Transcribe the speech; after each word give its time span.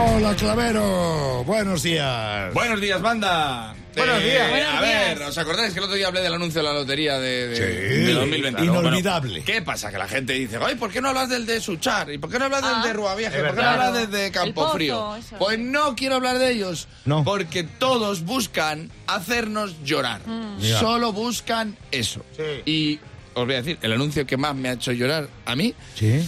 Hola, 0.00 0.34
Clavero. 0.36 1.42
Buenos 1.44 1.82
días. 1.82 2.52
Buenos 2.54 2.80
días, 2.80 3.00
banda. 3.02 3.74
Buenos 3.96 4.20
Eh, 4.20 4.24
días. 4.30 4.74
a 4.76 4.80
ver, 4.80 5.22
¿os 5.22 5.36
acordáis 5.38 5.72
que 5.72 5.78
el 5.80 5.84
otro 5.86 5.96
día 5.96 6.06
hablé 6.06 6.20
del 6.20 6.34
anuncio 6.34 6.60
de 6.60 6.68
la 6.68 6.72
lotería 6.72 7.18
de, 7.18 7.48
de, 7.48 7.56
Sí, 7.56 7.62
de 8.04 8.12
2020? 8.14 8.62
inolvidable. 8.64 9.30
Bueno, 9.40 9.44
¿Qué 9.44 9.62
pasa? 9.62 9.90
Que 9.90 9.98
la 9.98 10.06
gente 10.06 10.34
dice, 10.34 10.58
ay, 10.64 10.76
¿por 10.76 10.90
qué 10.92 11.00
no 11.00 11.08
hablas 11.08 11.28
del 11.28 11.46
de 11.46 11.60
Suchar? 11.60 12.12
¿Y 12.12 12.18
por 12.18 12.30
qué 12.30 12.38
no 12.38 12.44
hablas 12.44 12.62
del 12.62 12.82
de 12.82 12.92
Ruavieja? 12.92 13.36
es 13.36 13.42
¿Por 13.42 13.56
qué 13.56 13.62
no 13.62 13.68
hablas 13.68 13.94
del 13.94 14.10
de 14.10 14.26
El 14.26 14.32
Campo 14.32 14.62
Pozo, 14.62 14.74
Frío? 14.74 15.16
eso. 15.16 15.36
Pues 15.38 15.58
no 15.58 15.96
quiero 15.96 16.14
hablar 16.16 16.38
de 16.38 16.52
ellos. 16.52 16.86
No. 17.04 17.24
Porque 17.24 17.64
todos 17.64 18.22
buscan 18.22 18.90
hacernos 19.08 19.74
llorar. 19.84 20.20
Ya. 20.60 20.78
Solo 20.78 21.12
buscan 21.12 21.76
eso. 21.90 22.24
Sí. 22.36 22.70
Y 22.70 23.00
os 23.34 23.46
voy 23.46 23.54
a 23.54 23.58
decir, 23.58 23.78
el 23.82 23.92
anuncio 23.92 24.24
que 24.26 24.36
más 24.36 24.54
me 24.54 24.68
ha 24.68 24.72
hecho 24.72 24.92
llorar 24.92 25.28
a 25.44 25.56
mí 25.56 25.74
Sí. 25.96 26.24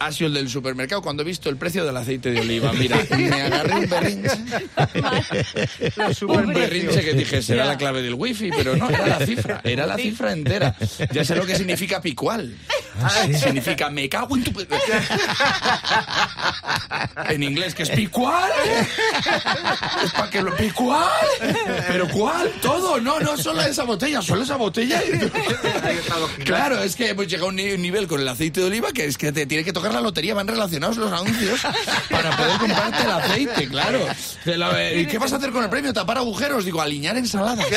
Ha 0.00 0.10
sido 0.12 0.28
el 0.28 0.34
del 0.34 0.48
supermercado 0.48 1.02
cuando 1.02 1.22
he 1.22 1.26
visto 1.26 1.50
el 1.50 1.56
precio 1.56 1.84
del 1.84 1.96
aceite 1.96 2.30
de 2.30 2.40
oliva. 2.40 2.72
Mira, 2.72 2.98
me 3.16 3.42
agarré 3.42 3.74
un 3.74 3.88
berrinche. 3.88 4.38
Un 6.26 6.54
berrinche 6.54 7.04
que 7.04 7.12
dije, 7.12 7.42
será 7.42 7.66
la 7.66 7.76
clave 7.76 8.02
del 8.02 8.14
wifi, 8.14 8.50
pero 8.50 8.76
no, 8.76 8.88
era 8.88 9.06
la 9.06 9.26
cifra, 9.26 9.60
era 9.62 9.86
la 9.86 9.96
cifra 9.96 10.32
entera. 10.32 10.74
Ya 11.12 11.24
sé 11.24 11.36
lo 11.36 11.44
que 11.44 11.54
significa 11.54 12.00
picual. 12.00 12.56
Significa 13.38 13.88
me 13.90 14.08
cago 14.08 14.36
en 14.36 14.44
tu... 14.44 14.52
pe-". 14.52 14.66
En 17.28 17.42
inglés, 17.42 17.74
que 17.74 17.82
es 17.84 17.90
picual. 17.90 18.50
Es 20.04 20.10
para 20.12 20.30
que 20.30 20.42
lo... 20.42 20.54
¿Picual? 20.56 21.08
¿Pero 21.88 22.08
cuál? 22.08 22.50
Todo, 22.60 23.00
no, 23.00 23.20
no, 23.20 23.36
solo 23.36 23.62
esa 23.62 23.84
botella, 23.84 24.20
solo 24.20 24.42
esa 24.42 24.56
botella. 24.56 25.00
Claro, 26.44 26.82
es 26.82 26.96
que 26.96 27.10
hemos 27.10 27.26
llegado 27.26 27.46
a 27.46 27.48
un 27.50 27.56
ni- 27.56 27.76
nivel 27.78 28.06
con 28.06 28.20
el 28.20 28.28
aceite 28.28 28.60
de 28.60 28.66
oliva 28.66 28.90
que 28.92 29.04
es 29.06 29.16
que 29.16 29.32
te 29.32 29.46
tiene 29.46 29.64
que 29.64 29.72
tocar 29.72 29.92
la 29.92 30.00
lotería, 30.00 30.34
van 30.34 30.46
relacionados 30.48 30.96
los 30.96 31.12
anuncios 31.12 31.60
para 32.10 32.36
poder 32.36 32.58
comprarte 32.58 33.02
el 33.04 33.10
aceite, 33.10 33.68
claro. 33.68 34.00
La- 34.44 34.92
¿Y 34.92 35.06
qué 35.06 35.18
vas 35.18 35.32
a 35.32 35.36
hacer 35.36 35.50
con 35.50 35.62
el 35.62 35.70
premio? 35.70 35.92
¿Tapar 35.92 36.18
agujeros? 36.18 36.64
Digo, 36.64 36.80
alinear 36.82 37.16
ensaladas. 37.16 37.66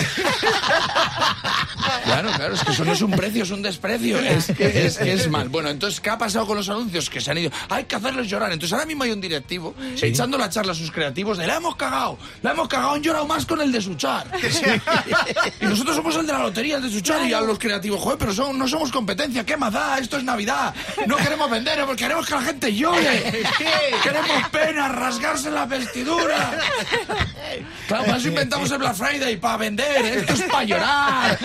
Claro, 2.05 2.29
claro, 2.35 2.53
es 2.55 2.63
que 2.63 2.71
eso 2.71 2.85
no 2.85 2.93
es 2.93 3.01
un 3.01 3.11
precio, 3.11 3.43
es 3.43 3.51
un 3.51 3.61
desprecio. 3.61 4.19
Es 4.19 4.45
que 4.47 4.85
es, 4.85 4.97
es 5.09 5.27
mal. 5.29 5.49
Bueno, 5.49 5.69
entonces, 5.69 5.99
¿qué 6.01 6.09
ha 6.09 6.17
pasado 6.17 6.45
con 6.45 6.57
los 6.57 6.69
anuncios? 6.69 7.09
Que 7.09 7.21
se 7.21 7.31
han 7.31 7.37
ido. 7.37 7.51
Hay 7.69 7.85
que 7.85 7.95
hacerles 7.95 8.27
llorar. 8.29 8.51
Entonces, 8.51 8.73
ahora 8.73 8.85
mismo 8.85 9.03
hay 9.03 9.11
un 9.11 9.21
directivo 9.21 9.73
echando 10.01 10.37
la 10.37 10.49
charla 10.49 10.71
a 10.71 10.75
sus 10.75 10.91
creativos 10.91 11.37
de 11.37 11.47
la 11.47 11.57
hemos 11.57 11.75
cagado, 11.75 12.17
la 12.41 12.51
hemos 12.51 12.67
cagado, 12.67 12.93
han 12.93 13.01
llorado 13.03 13.25
más 13.27 13.45
con 13.45 13.61
el 13.61 13.71
de 13.71 13.81
Suchar. 13.81 14.25
Y 15.61 15.65
nosotros 15.65 15.95
somos 15.95 16.15
el 16.15 16.25
de 16.27 16.33
la 16.33 16.39
lotería, 16.39 16.77
el 16.77 16.83
de 16.83 16.89
Suchar, 16.89 17.25
y 17.27 17.33
a 17.33 17.41
los 17.41 17.57
creativos, 17.59 18.01
joder, 18.01 18.17
pero 18.17 18.33
son- 18.33 18.57
no 18.57 18.67
somos 18.67 18.91
competencia, 18.91 19.45
¿qué 19.45 19.55
más 19.57 19.71
da? 19.73 19.97
Esto 19.97 20.17
es 20.17 20.23
Navidad. 20.23 20.73
No 21.07 21.17
queremos 21.17 21.49
vender, 21.49 21.83
queremos 21.95 22.25
que 22.25 22.33
la 22.35 22.41
gente 22.41 22.73
llore. 22.73 23.43
Queremos 24.03 24.47
pena, 24.51 24.89
rasgarse 24.89 25.49
la 25.51 25.65
vestidura. 25.65 26.51
Claro, 27.87 28.03
para 28.05 28.17
eso 28.17 28.27
inventamos 28.27 28.71
el 28.71 28.77
Black 28.79 28.95
Friday, 28.95 29.37
para 29.37 29.57
vender, 29.57 30.05
esto 30.05 30.33
es 30.33 30.41
para 30.43 30.63
llorar. 30.63 31.37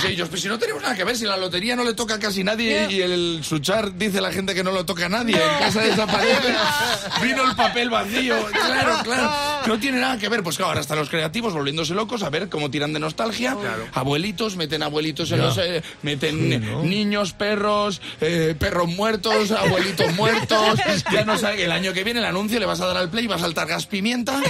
Sí, 0.00 0.06
ellos, 0.08 0.28
pues 0.28 0.42
si 0.42 0.48
no 0.48 0.58
tenemos 0.58 0.82
nada 0.82 0.94
que 0.94 1.04
ver, 1.04 1.16
si 1.16 1.24
la 1.24 1.36
lotería 1.36 1.74
no 1.76 1.84
le 1.84 1.94
toca 1.94 2.14
a 2.14 2.18
casi 2.18 2.44
nadie 2.44 2.86
y 2.90 3.00
el 3.00 3.40
Suchar 3.42 3.96
dice 3.96 4.20
la 4.20 4.30
gente 4.32 4.54
que 4.54 4.62
no 4.62 4.70
lo 4.70 4.84
toca 4.84 5.06
a 5.06 5.08
nadie, 5.08 5.34
en 5.36 5.58
casa 5.58 5.80
desaparece, 5.82 6.54
vino 7.22 7.44
el 7.48 7.56
papel 7.56 7.90
vacío, 7.90 8.36
claro, 8.52 8.98
claro, 9.02 9.32
no 9.66 9.78
tiene 9.78 10.00
nada 10.00 10.18
que 10.18 10.28
ver, 10.28 10.42
pues 10.42 10.56
claro, 10.56 10.70
ahora 10.70 10.80
están 10.80 10.98
los 10.98 11.08
creativos 11.10 11.52
volviéndose 11.54 11.94
locos 11.94 12.22
a 12.22 12.30
ver 12.30 12.48
cómo 12.48 12.70
tiran 12.70 12.92
de 12.92 13.00
nostalgia, 13.00 13.56
abuelitos, 13.92 14.56
meten 14.56 14.82
abuelitos 14.82 15.30
en 15.32 15.38
Ya. 15.38 15.44
los, 15.44 15.58
eh, 15.58 15.82
meten 16.02 16.38
Sí, 16.38 16.58
¿no? 16.58 16.82
niños, 16.82 17.32
perros, 17.32 18.00
eh, 18.20 18.54
perros 18.58 18.88
muertos, 18.88 19.50
abuelitos 19.52 20.12
muertos, 20.14 20.78
ya 21.12 21.24
no 21.24 21.36
sabe, 21.38 21.64
el 21.64 21.72
año 21.72 21.92
que 21.92 22.04
viene 22.04 22.20
el 22.20 22.26
anuncio 22.26 22.58
le 22.60 22.66
vas 22.66 22.80
a 22.80 22.86
dar 22.86 22.96
al 22.96 23.10
play 23.10 23.24
y 23.24 23.28
va 23.28 23.36
a 23.36 23.40
saltar 23.40 23.66
gas 23.66 23.86
pimienta. 23.86 24.40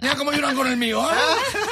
Mira 0.00 0.16
cómo 0.16 0.32
lloran 0.32 0.54
con 0.56 0.66
el 0.66 0.76
mío. 0.76 1.02
¿eh? 1.10 1.14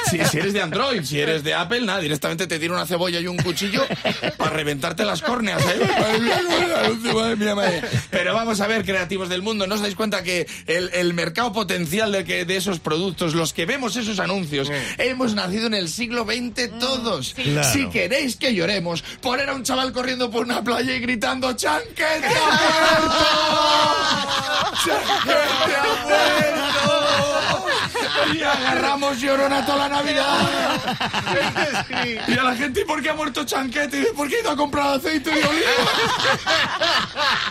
Si, 0.09 0.17
si 0.25 0.37
eres 0.37 0.53
de 0.53 0.61
Android, 0.61 1.03
si 1.03 1.19
eres 1.21 1.43
de 1.43 1.53
Apple, 1.53 1.81
nada, 1.81 1.99
directamente 1.99 2.47
te 2.47 2.59
tira 2.59 2.73
una 2.73 2.85
cebolla 2.85 3.19
y 3.19 3.27
un 3.27 3.37
cuchillo 3.37 3.85
para 4.37 4.51
reventarte 4.51 5.05
las 5.05 5.21
córneas. 5.21 5.61
¿eh? 5.63 5.79
Madre 7.13 7.35
mía, 7.35 7.55
madre. 7.55 7.81
Pero 8.09 8.33
vamos 8.33 8.59
a 8.61 8.67
ver, 8.67 8.83
creativos 8.85 9.29
del 9.29 9.41
mundo, 9.41 9.67
¿no 9.67 9.75
os 9.75 9.81
dais 9.81 9.95
cuenta 9.95 10.23
que 10.23 10.47
el, 10.67 10.89
el 10.93 11.13
mercado 11.13 11.53
potencial 11.53 12.11
de, 12.11 12.23
que, 12.23 12.45
de 12.45 12.57
esos 12.57 12.79
productos, 12.79 13.33
los 13.35 13.53
que 13.53 13.65
vemos 13.65 13.95
esos 13.95 14.19
anuncios, 14.19 14.71
hemos 14.97 15.33
nacido 15.33 15.67
en 15.67 15.73
el 15.73 15.89
siglo 15.89 16.25
XX 16.25 16.79
todos? 16.79 17.33
Claro. 17.33 17.67
Si 17.71 17.89
queréis 17.89 18.35
que 18.35 18.53
lloremos, 18.53 19.03
poner 19.21 19.49
a 19.49 19.53
un 19.55 19.63
chaval 19.63 19.91
corriendo 19.91 20.29
por 20.29 20.45
una 20.45 20.63
playa 20.63 20.95
y 20.95 20.99
gritando 20.99 21.53
¡Chanquete 21.53 22.27
muerto! 22.27 23.25
Y 28.33 28.43
agarramos 28.43 29.19
llorona 29.19 29.65
toda 29.65 29.89
la 29.89 29.89
Navidad. 29.89 30.31
Y 32.27 32.37
a 32.37 32.43
la 32.43 32.55
gente, 32.55 32.81
¿y 32.81 32.85
por 32.85 33.01
qué 33.01 33.09
ha 33.09 33.13
muerto 33.13 33.43
Chanquete? 33.43 33.97
Y 33.97 33.99
dice, 34.01 34.13
¿por 34.13 34.27
qué 34.27 34.37
ha 34.37 34.39
ido 34.41 34.51
a 34.51 34.55
comprar 34.55 34.95
aceite 34.95 35.29
de 35.29 35.43
oliva? 35.43 35.71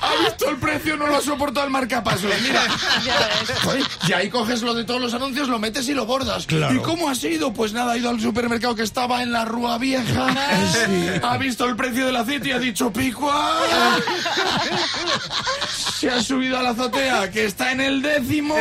¿Ha 0.00 0.24
visto 0.24 0.48
el 0.48 0.56
precio? 0.56 0.96
No 0.96 1.06
lo 1.06 1.16
ha 1.16 1.20
soportado 1.20 1.66
el 1.66 1.72
marcapasos. 1.72 2.30
Mira, 2.42 2.62
Joder, 3.62 3.82
y 4.06 4.12
ahí 4.12 4.30
coges 4.30 4.62
lo 4.62 4.74
de 4.74 4.84
todos 4.84 5.00
los 5.00 5.14
anuncios, 5.14 5.48
lo 5.48 5.58
metes 5.58 5.88
y 5.88 5.94
lo 5.94 6.06
bordas. 6.06 6.46
Claro. 6.46 6.74
¿Y 6.74 6.78
cómo 6.80 7.08
ha 7.08 7.14
sido? 7.14 7.52
Pues 7.52 7.72
nada, 7.72 7.92
ha 7.92 7.96
ido 7.96 8.10
al 8.10 8.20
supermercado 8.20 8.74
que 8.74 8.82
estaba 8.82 9.22
en 9.22 9.32
la 9.32 9.44
Rúa 9.44 9.78
Vieja. 9.78 10.26
Ha 11.22 11.36
visto 11.38 11.64
el 11.66 11.76
precio 11.76 12.06
del 12.06 12.16
aceite 12.16 12.48
y 12.48 12.52
ha 12.52 12.58
dicho 12.58 12.92
picua. 12.92 13.60
Se 15.98 16.10
ha 16.10 16.22
subido 16.22 16.58
a 16.58 16.62
la 16.62 16.70
azotea 16.70 17.30
que 17.30 17.46
está 17.46 17.72
en 17.72 17.80
el 17.80 18.02
décimo. 18.02 18.56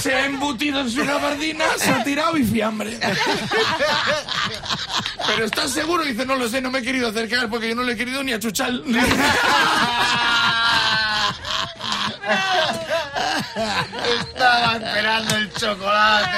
Se 0.00 0.14
ha 0.14 0.26
embutido 0.26 0.80
en 0.80 0.90
su 0.90 1.04
gabardina, 1.04 1.64
se 1.76 1.90
ha 1.90 2.02
tirado 2.04 2.36
y 2.36 2.44
fiambre. 2.44 2.98
Pero 5.26 5.44
¿estás 5.44 5.72
seguro? 5.72 6.04
Dice, 6.04 6.24
no 6.24 6.36
lo 6.36 6.48
sé, 6.48 6.60
no 6.60 6.70
me 6.70 6.78
he 6.80 6.82
querido 6.82 7.08
acercar 7.08 7.48
porque 7.48 7.68
yo 7.68 7.74
no 7.74 7.82
le 7.82 7.92
he 7.92 7.96
querido 7.96 8.22
ni 8.22 8.32
a 8.32 8.38
chuchar. 8.38 8.72
Estaba 14.20 14.76
esperando 14.76 15.36
el 15.36 15.52
chocolate. 15.52 16.28